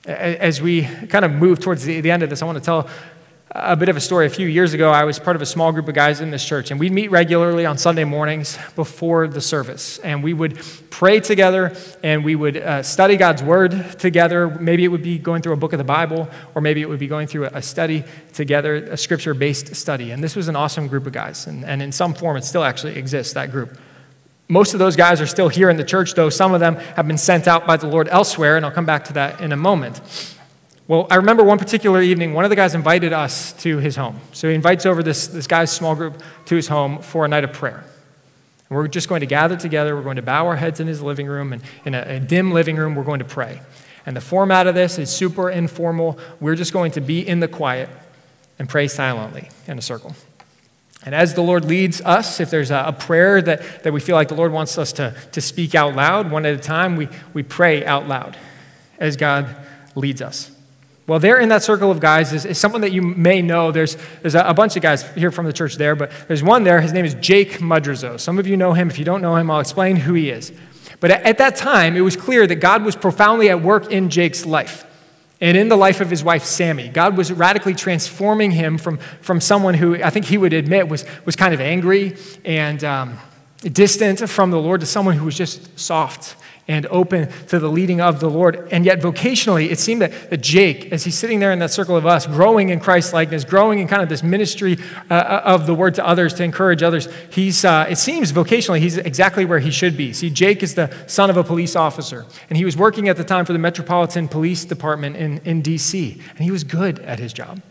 [0.06, 2.90] As we kind of move towards the, the end of this, I want to tell
[3.54, 4.26] a bit of a story.
[4.26, 6.46] A few years ago, I was part of a small group of guys in this
[6.46, 9.98] church, and we'd meet regularly on Sunday mornings before the service.
[10.00, 14.48] And we would pray together, and we would uh, study God's Word together.
[14.48, 17.00] Maybe it would be going through a book of the Bible, or maybe it would
[17.00, 20.12] be going through a study together, a scripture based study.
[20.12, 21.46] And this was an awesome group of guys.
[21.46, 23.78] And, and in some form, it still actually exists, that group.
[24.48, 27.08] Most of those guys are still here in the church, though some of them have
[27.08, 29.58] been sent out by the Lord elsewhere, and I'll come back to that in a
[29.58, 30.00] moment.
[30.92, 34.20] Well, I remember one particular evening, one of the guys invited us to his home.
[34.34, 37.46] So he invites over this, this guy's small group to his home for a night
[37.46, 37.86] of prayer.
[38.68, 39.96] And we're just going to gather together.
[39.96, 42.52] We're going to bow our heads in his living room, and in a, a dim
[42.52, 43.62] living room, we're going to pray.
[44.06, 46.20] And the format of this is super informal.
[46.42, 47.88] We're just going to be in the quiet
[48.60, 50.14] and pray silently in a circle.
[51.06, 54.18] And as the Lord leads us, if there's a, a, prayer that, that we feel
[54.18, 57.08] like the Lord wants us to, to speak out loud, one at a time, we,
[57.34, 58.36] we pray out loud
[59.00, 59.56] as God
[59.96, 60.52] leads us.
[61.08, 63.72] Well, there in that circle of guys is, is someone that you may know.
[63.72, 66.64] There's, there's a, a, bunch of guys here from the church there, but there's one
[66.64, 66.80] there.
[66.80, 68.20] His name is Jake Mudrazo.
[68.20, 68.90] Some of you know him.
[68.90, 70.54] If you don't know him, I'll explain who he is.
[71.00, 74.10] But at, at that time, it was clear that God was profoundly at work in
[74.10, 74.86] Jake's life
[75.42, 76.88] and in the life of his wife, Sammy.
[76.88, 81.04] God was radically transforming him from, from someone who I think he would admit was,
[81.26, 83.18] was kind of angry and um,
[83.64, 86.36] distant from the Lord to someone who was just soft
[86.68, 88.68] and open to the leading of the Lord.
[88.72, 91.96] And yet, vocationally, it seemed that, that Jake, as he's sitting there in that circle
[91.96, 94.78] of us, growing in Christ likeness, growing in kind of this ministry
[95.10, 98.80] uh, uh, of the word to others, to encourage others, he's, uh, it seems vocationally,
[98.80, 100.14] he's exactly where he should be.
[100.14, 103.24] See, Jake is the son of a police officer, and he was working at the
[103.24, 107.34] time for the Metropolitan Police Department in, in D.C., and he was good at his
[107.34, 107.62] job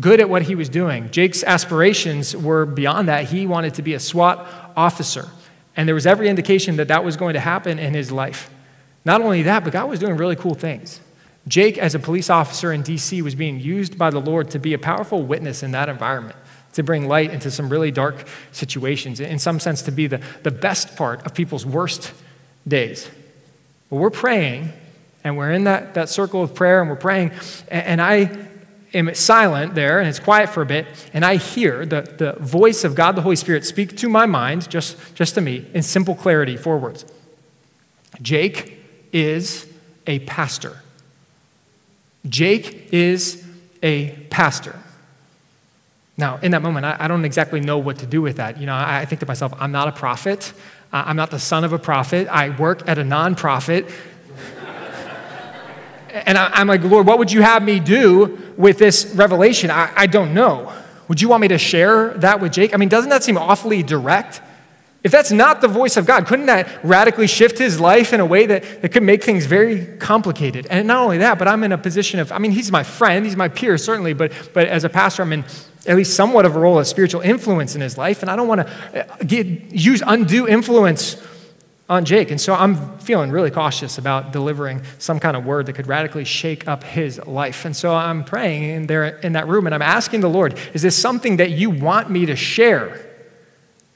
[0.00, 1.10] good at what he was doing.
[1.10, 3.24] Jake's aspirations were beyond that.
[3.24, 5.28] He wanted to be a SWAT officer.
[5.78, 8.50] And there was every indication that that was going to happen in his life.
[9.04, 11.00] Not only that, but God was doing really cool things.
[11.46, 14.74] Jake, as a police officer in DC, was being used by the Lord to be
[14.74, 16.34] a powerful witness in that environment,
[16.72, 20.50] to bring light into some really dark situations, in some sense, to be the, the
[20.50, 22.12] best part of people's worst
[22.66, 23.08] days.
[23.88, 24.72] But we're praying,
[25.22, 27.30] and we're in that, that circle of prayer, and we're praying,
[27.68, 28.47] and, and I
[28.98, 32.84] am silent there and it's quiet for a bit, and I hear the, the voice
[32.84, 36.14] of God the Holy Spirit speak to my mind, just, just to me, in simple
[36.14, 37.04] clarity, four words
[38.20, 38.78] Jake
[39.12, 39.66] is
[40.06, 40.82] a pastor.
[42.28, 43.44] Jake is
[43.82, 44.78] a pastor.
[46.16, 48.58] Now, in that moment, I, I don't exactly know what to do with that.
[48.58, 50.52] You know, I, I think to myself, I'm not a prophet.
[50.92, 52.28] I'm not the son of a prophet.
[52.28, 53.92] I work at a nonprofit
[56.26, 59.70] and I, am like, Lord, what would you have me do with this revelation?
[59.70, 60.72] I, I don't know.
[61.08, 62.74] Would you want me to share that with Jake?
[62.74, 64.42] I mean, doesn't that seem awfully direct?
[65.04, 68.26] If that's not the voice of God, couldn't that radically shift his life in a
[68.26, 70.66] way that, that could make things very complicated?
[70.68, 73.24] And not only that, but I'm in a position of, I mean, he's my friend,
[73.24, 75.44] he's my peer, certainly, but, but as a pastor, I'm in
[75.86, 78.48] at least somewhat of a role of spiritual influence in his life, and I don't
[78.48, 81.16] want to uh, use undue influence
[81.88, 82.30] on Jake.
[82.30, 86.24] And so I'm feeling really cautious about delivering some kind of word that could radically
[86.24, 87.64] shake up his life.
[87.64, 90.82] And so I'm praying in there in that room and I'm asking the Lord, is
[90.82, 93.04] this something that you want me to share?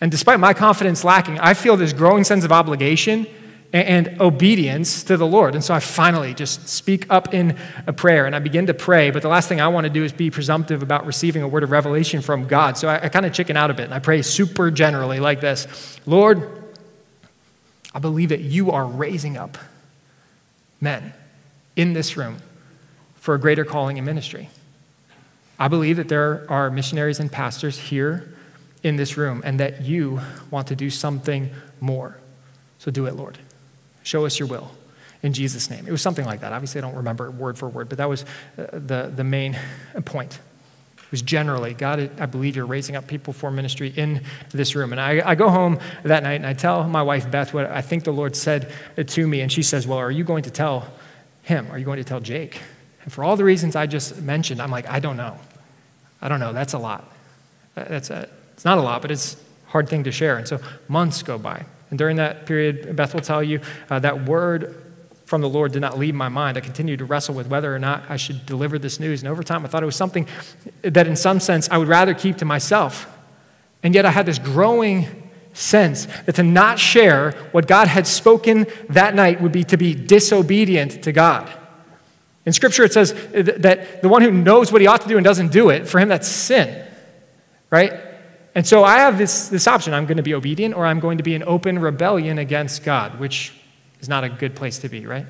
[0.01, 3.27] And despite my confidence lacking, I feel this growing sense of obligation
[3.73, 5.55] and obedience to the Lord.
[5.55, 9.11] And so I finally just speak up in a prayer and I begin to pray.
[9.11, 11.63] But the last thing I want to do is be presumptive about receiving a word
[11.63, 12.77] of revelation from God.
[12.77, 15.41] So I, I kind of chicken out a bit and I pray super generally like
[15.41, 16.52] this Lord,
[17.95, 19.59] I believe that you are raising up
[20.81, 21.13] men
[21.77, 22.39] in this room
[23.15, 24.49] for a greater calling in ministry.
[25.59, 28.35] I believe that there are missionaries and pastors here
[28.83, 31.51] in this room and that you want to do something
[31.81, 32.19] more.
[32.79, 33.39] So do it, Lord.
[34.03, 34.73] Show us your will
[35.23, 35.87] in Jesus' name.
[35.87, 36.53] It was something like that.
[36.53, 38.25] Obviously, I don't remember word for word, but that was
[38.59, 39.57] uh, the, the main
[40.05, 40.41] point
[41.12, 44.90] was generally, God, I believe you're raising up people for ministry in this room.
[44.90, 47.83] And I, I go home that night and I tell my wife, Beth, what I
[47.83, 48.72] think the Lord said
[49.07, 49.40] to me.
[49.42, 50.88] And she says, Well, are you going to tell
[51.42, 51.68] him?
[51.70, 52.61] Are you going to tell Jake?
[53.05, 55.37] And for all the reasons I just mentioned, I'm like, I don't know.
[56.20, 56.53] I don't know.
[56.53, 57.12] That's a lot.
[57.75, 60.38] That's a, it's not a lot, but it's a hard thing to share.
[60.38, 61.64] And so months go by.
[61.90, 64.82] And during that period, Beth will tell you uh, that word
[65.33, 66.59] from the Lord did not leave my mind.
[66.59, 69.23] I continued to wrestle with whether or not I should deliver this news.
[69.23, 70.27] And over time, I thought it was something
[70.83, 73.11] that, in some sense, I would rather keep to myself.
[73.83, 78.66] And yet I had this growing sense that to not share what God had spoken
[78.90, 81.51] that night would be to be disobedient to God.
[82.45, 85.25] In Scripture, it says that the one who knows what he ought to do and
[85.25, 86.87] doesn't do it, for him, that's sin,
[87.71, 87.95] right?
[88.55, 91.16] And so I have this, this option I'm going to be obedient or I'm going
[91.16, 93.55] to be in open rebellion against God, which
[94.03, 95.27] is not a good place to be, right?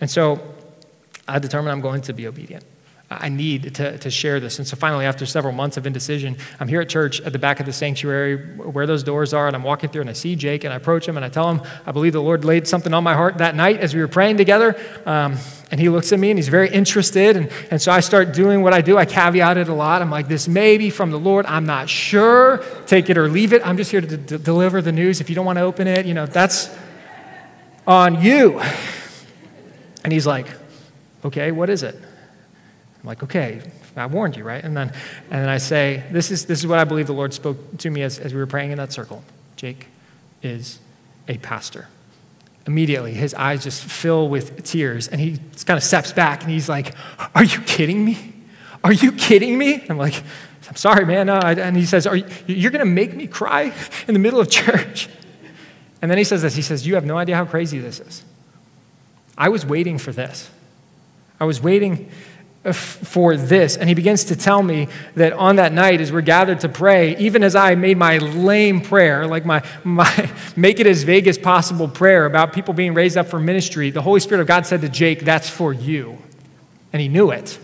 [0.00, 0.40] And so
[1.26, 2.64] I determined I'm going to be obedient.
[3.12, 4.60] I need to, to share this.
[4.60, 7.58] And so finally, after several months of indecision, I'm here at church at the back
[7.58, 10.62] of the sanctuary where those doors are, and I'm walking through and I see Jake
[10.62, 13.02] and I approach him and I tell him, I believe the Lord laid something on
[13.02, 14.80] my heart that night as we were praying together.
[15.06, 15.38] Um,
[15.72, 17.36] and he looks at me and he's very interested.
[17.36, 18.96] And, and so I start doing what I do.
[18.96, 20.02] I caveat it a lot.
[20.02, 21.46] I'm like, this may be from the Lord.
[21.46, 22.62] I'm not sure.
[22.86, 23.66] Take it or leave it.
[23.66, 25.20] I'm just here to d- deliver the news.
[25.20, 26.70] If you don't want to open it, you know, that's
[27.90, 28.60] on you.
[30.04, 30.46] And he's like,
[31.24, 31.96] okay, what is it?
[31.96, 33.60] I'm like, okay,
[33.96, 34.62] I warned you, right?
[34.62, 34.92] And then,
[35.30, 37.90] and then I say, this is, this is what I believe the Lord spoke to
[37.90, 39.24] me as, as we were praying in that circle.
[39.56, 39.88] Jake
[40.40, 40.78] is
[41.26, 41.88] a pastor.
[42.64, 46.68] Immediately, his eyes just fill with tears, and he kind of steps back and he's
[46.68, 46.94] like,
[47.34, 48.34] Are you kidding me?
[48.84, 49.84] Are you kidding me?
[49.88, 50.22] I'm like,
[50.68, 51.28] I'm sorry, man.
[51.28, 51.62] Uh, no.
[51.62, 53.72] And he says, Are you, You're going to make me cry
[54.06, 55.08] in the middle of church?
[56.02, 58.24] And then he says this He says, You have no idea how crazy this is.
[59.36, 60.50] I was waiting for this.
[61.38, 62.10] I was waiting
[62.62, 63.76] uh, for this.
[63.76, 67.16] And he begins to tell me that on that night, as we're gathered to pray,
[67.16, 71.38] even as I made my lame prayer, like my, my make it as vague as
[71.38, 74.82] possible prayer about people being raised up for ministry, the Holy Spirit of God said
[74.82, 76.18] to Jake, That's for you.
[76.92, 77.58] And he knew it.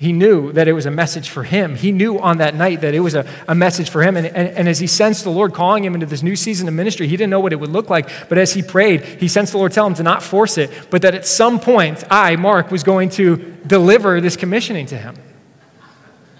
[0.00, 1.74] He knew that it was a message for him.
[1.74, 4.16] He knew on that night that it was a, a message for him.
[4.16, 6.72] And, and, and, as he sensed the Lord calling him into this new season of
[6.72, 8.08] ministry, he didn't know what it would look like.
[8.30, 11.02] But as he prayed, he sensed the Lord tell him to not force it, but
[11.02, 13.36] that at some point, I, Mark, was going to
[13.66, 15.16] deliver this commissioning to him.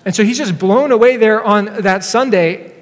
[0.07, 2.73] And so he's just blown away there on that Sunday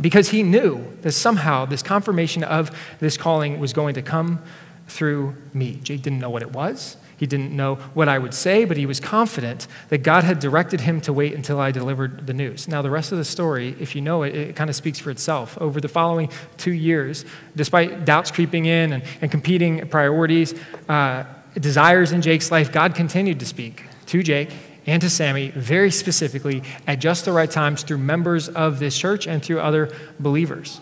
[0.00, 4.40] because he knew that somehow this confirmation of this calling was going to come
[4.86, 5.80] through me.
[5.82, 6.96] Jake didn't know what it was.
[7.20, 10.80] He didn't know what I would say, but he was confident that God had directed
[10.80, 12.66] him to wait until I delivered the news.
[12.66, 15.10] Now, the rest of the story, if you know it, it kind of speaks for
[15.10, 15.58] itself.
[15.60, 20.54] Over the following two years, despite doubts creeping in and, and competing priorities,
[20.88, 21.24] uh,
[21.56, 24.50] desires in Jake's life, God continued to speak to Jake
[24.86, 29.26] and to Sammy very specifically at just the right times through members of this church
[29.26, 30.80] and through other believers.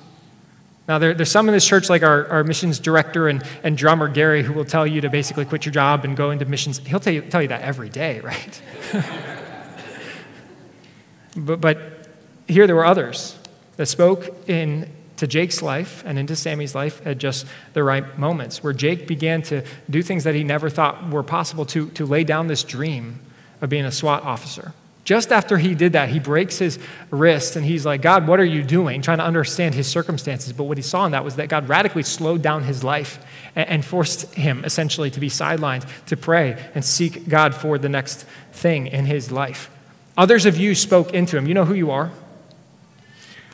[0.89, 4.09] Now, there, there's some in this church, like our, our missions director and, and drummer,
[4.09, 6.79] Gary, who will tell you to basically quit your job and go into missions.
[6.79, 8.63] He'll tell you, tell you that every day, right?
[11.37, 12.09] but, but
[12.49, 13.37] here there were others
[13.77, 18.63] that spoke in to Jake's life and into Sammy's life at just the right moments,
[18.63, 22.25] where Jake began to do things that he never thought were possible to, to lay
[22.25, 23.21] down this dream
[23.61, 24.73] of being a SWAT officer.
[25.09, 26.79] Just after he did that, he breaks his
[27.11, 29.01] wrist and he's like, God, what are you doing?
[29.01, 30.53] Trying to understand his circumstances.
[30.53, 33.19] But what he saw in that was that God radically slowed down his life
[33.57, 38.27] and forced him essentially to be sidelined, to pray and seek God for the next
[38.53, 39.71] thing in his life.
[40.19, 41.47] Others of you spoke into him.
[41.47, 42.11] You know who you are.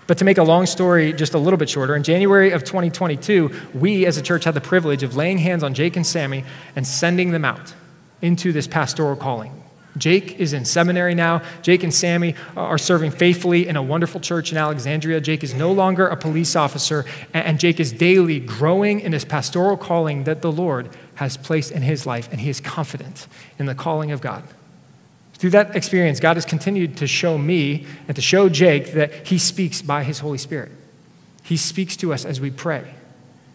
[0.08, 3.52] But to make a long story just a little bit shorter, in January of 2022,
[3.74, 6.84] we as a church had the privilege of laying hands on Jake and Sammy and
[6.84, 7.74] sending them out
[8.20, 9.63] into this pastoral calling.
[9.96, 11.42] Jake is in seminary now.
[11.62, 15.20] Jake and Sammy are serving faithfully in a wonderful church in Alexandria.
[15.20, 19.76] Jake is no longer a police officer, and Jake is daily growing in his pastoral
[19.76, 23.28] calling that the Lord has placed in his life, and he is confident
[23.58, 24.42] in the calling of God.
[25.34, 29.38] Through that experience, God has continued to show me and to show Jake that he
[29.38, 30.72] speaks by his Holy Spirit.
[31.42, 32.94] He speaks to us as we pray.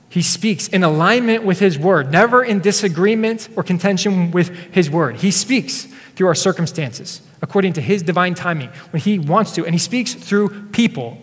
[0.10, 5.18] He speaks in alignment with his word, never in disagreement or contention with his word.
[5.18, 5.88] He speaks
[6.20, 9.64] through our circumstances, according to His divine timing, when He wants to.
[9.64, 11.18] And He speaks through people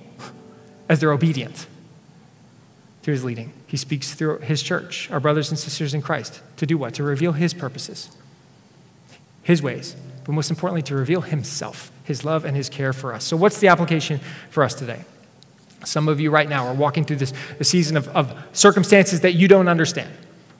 [0.88, 1.66] as they're obedient
[3.02, 3.52] to His leading.
[3.66, 6.94] He speaks through His church, our brothers and sisters in Christ, to do what?
[6.94, 8.08] To reveal His purposes,
[9.42, 13.22] His ways, but most importantly, to reveal Himself, His love, and His care for us.
[13.22, 15.04] So, what's the application for us today?
[15.84, 19.34] Some of you right now are walking through this, this season of, of circumstances that
[19.34, 20.10] you don't understand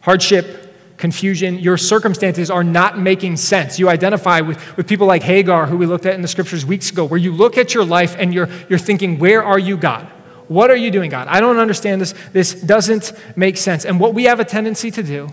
[0.03, 0.66] hardship,
[0.97, 1.59] confusion.
[1.59, 3.79] Your circumstances are not making sense.
[3.79, 6.91] You identify with, with people like Hagar, who we looked at in the scriptures weeks
[6.91, 10.07] ago, where you look at your life and you're, you're thinking, Where are you, God?
[10.49, 11.27] What are you doing, God?
[11.29, 12.14] I don't understand this.
[12.33, 13.85] This doesn't make sense.
[13.85, 15.29] And what we have a tendency to do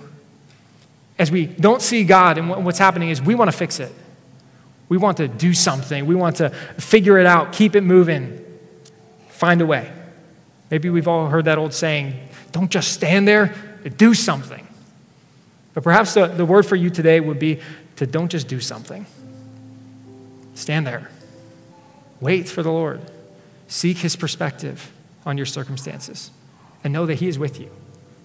[1.19, 3.91] as we don't see God and what's happening is we want to fix it.
[4.89, 6.05] We want to do something.
[6.05, 8.43] We want to figure it out, keep it moving,
[9.29, 9.91] find a way.
[10.71, 13.53] Maybe we've all heard that old saying don't just stand there,
[13.97, 14.67] do something.
[15.73, 17.59] But perhaps the, the word for you today would be
[17.95, 19.05] to don't just do something.
[20.55, 21.09] Stand there.
[22.19, 23.01] Wait for the Lord.
[23.67, 24.91] Seek his perspective
[25.25, 26.31] on your circumstances
[26.83, 27.69] and know that he is with you.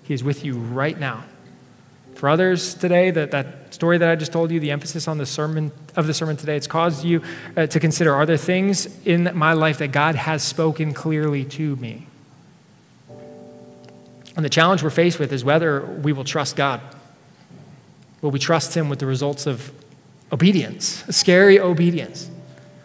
[0.02, 1.24] He is with you right now.
[2.14, 5.26] For others today, that, that story that I just told you, the emphasis on the
[5.26, 7.22] sermon of the sermon today, it's caused you
[7.56, 11.76] uh, to consider are there things in my life that God has spoken clearly to
[11.76, 12.08] me?
[14.34, 16.80] And the challenge we're faced with is whether we will trust God.
[18.20, 19.72] Will we trust Him with the results of
[20.32, 22.30] obedience, scary obedience?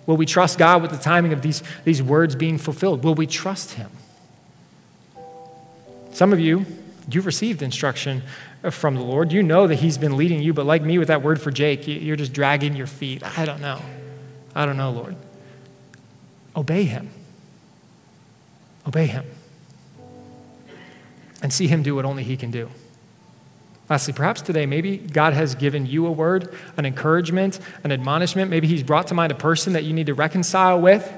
[0.05, 3.03] Will we trust God with the timing of these, these words being fulfilled?
[3.03, 3.89] Will we trust Him?
[6.11, 6.65] Some of you,
[7.09, 8.21] you've received instruction
[8.69, 9.31] from the Lord.
[9.31, 11.87] You know that He's been leading you, but like me with that word for Jake,
[11.87, 13.23] you're just dragging your feet.
[13.37, 13.81] I don't know.
[14.53, 15.15] I don't know, Lord.
[16.55, 17.09] Obey Him.
[18.87, 19.25] Obey Him.
[21.41, 22.69] And see Him do what only He can do.
[23.89, 28.49] Lastly, perhaps today, maybe God has given you a word, an encouragement, an admonishment.
[28.49, 31.11] Maybe He's brought to mind a person that you need to reconcile with.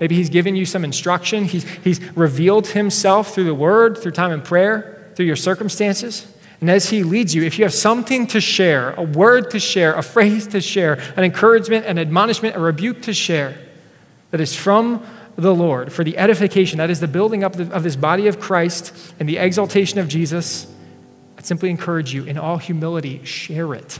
[0.00, 1.44] Maybe He's given you some instruction.
[1.44, 6.26] He's, he's revealed Himself through the word, through time and prayer, through your circumstances.
[6.60, 9.94] And as He leads you, if you have something to share, a word to share,
[9.94, 13.56] a phrase to share, an encouragement, an admonishment, a rebuke to share
[14.32, 15.06] that is from
[15.36, 19.14] the Lord for the edification, that is the building up of this body of Christ
[19.20, 20.66] and the exaltation of Jesus
[21.40, 23.98] I'd simply encourage you, in all humility, share it.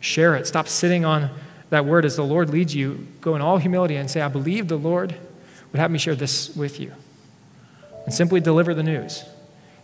[0.00, 0.46] Share it.
[0.46, 1.28] Stop sitting on
[1.68, 3.06] that word as the Lord leads you.
[3.20, 5.14] Go in all humility and say, I believe the Lord
[5.70, 6.94] would have me share this with you.
[8.06, 9.24] And simply deliver the news.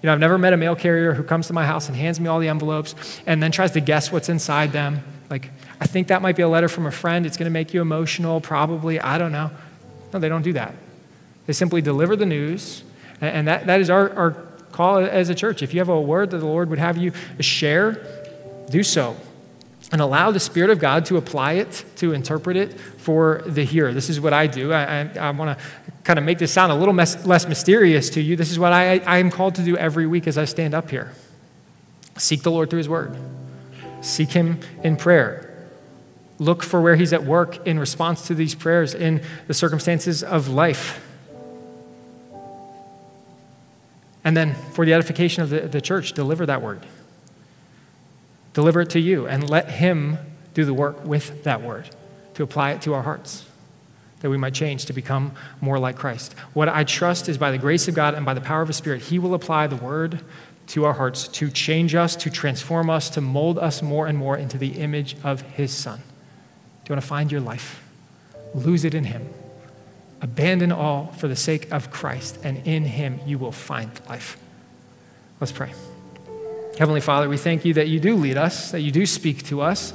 [0.03, 2.19] You know, I've never met a mail carrier who comes to my house and hands
[2.19, 2.95] me all the envelopes
[3.27, 5.05] and then tries to guess what's inside them.
[5.29, 5.51] Like,
[5.83, 7.27] I think that might be a letter from a friend.
[7.27, 8.99] It's going to make you emotional, probably.
[8.99, 9.51] I don't know.
[10.14, 10.75] No, they don't do that.
[11.45, 12.85] They simply deliver the news,
[13.21, 14.45] and that, that is our, our
[14.77, 15.62] call as a church.
[15.62, 18.07] If you have a word that the Lord would have you share,
[18.70, 19.16] do so.
[19.93, 23.95] And allow the Spirit of God to apply it, to interpret it for the hearer.
[23.95, 24.72] This is what I do.
[24.72, 25.64] I, I, I want to
[26.03, 28.37] kind of make this sound a little mes- less mysterious to you.
[28.37, 30.91] This is what I, I am called to do every week as I stand up
[30.91, 31.12] here
[32.18, 33.16] seek the Lord through His Word,
[34.01, 35.43] seek Him in prayer.
[36.39, 40.49] Look for where He's at work in response to these prayers in the circumstances of
[40.49, 41.05] life.
[44.27, 46.85] And then for the edification of the, the church, deliver that word.
[48.55, 50.18] Deliver it to you and let Him
[50.53, 51.89] do the work with that word
[52.35, 53.45] to apply it to our hearts
[54.20, 56.33] that we might change to become more like Christ.
[56.55, 58.77] What I trust is by the grace of God and by the power of His
[58.77, 60.20] Spirit, He will apply the word
[60.68, 64.37] to our hearts to change us, to transform us, to mold us more and more
[64.37, 65.99] into the image of His Son.
[65.99, 67.81] Do you want to find your life?
[68.55, 69.29] Lose it in Him.
[70.27, 74.37] Abandon all for the sake of Christ, and in him you will find life.
[75.39, 75.72] Let's pray.
[76.81, 79.61] Heavenly Father, we thank you that you do lead us, that you do speak to
[79.61, 79.93] us.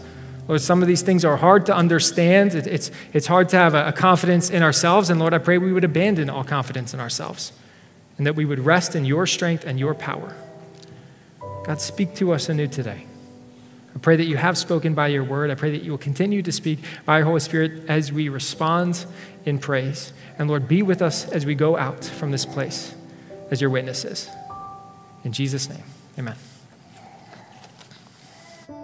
[0.47, 2.55] Lord, some of these things are hard to understand.
[2.55, 5.09] It's, it's hard to have a confidence in ourselves.
[5.09, 7.51] And Lord, I pray we would abandon all confidence in ourselves
[8.17, 10.33] and that we would rest in your strength and your power.
[11.65, 13.05] God, speak to us anew today.
[13.93, 15.51] I pray that you have spoken by your word.
[15.51, 19.05] I pray that you will continue to speak by your Holy Spirit as we respond
[19.45, 20.13] in praise.
[20.37, 22.95] And Lord, be with us as we go out from this place
[23.49, 24.29] as your witnesses.
[25.23, 25.83] In Jesus' name,
[26.17, 26.35] amen.